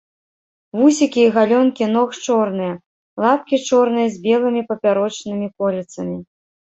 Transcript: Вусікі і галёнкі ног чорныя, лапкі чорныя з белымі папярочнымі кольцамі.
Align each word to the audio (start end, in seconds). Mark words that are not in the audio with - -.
Вусікі 0.79 1.19
і 1.23 1.33
галёнкі 1.35 1.85
ног 1.95 2.09
чорныя, 2.25 2.71
лапкі 3.25 3.55
чорныя 3.67 4.07
з 4.17 4.25
белымі 4.25 4.61
папярочнымі 4.71 5.47
кольцамі. 5.63 6.17